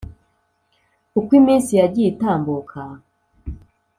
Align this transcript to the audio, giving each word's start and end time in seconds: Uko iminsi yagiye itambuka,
Uko 1.19 1.31
iminsi 1.41 1.71
yagiye 1.79 2.07
itambuka, 2.09 2.79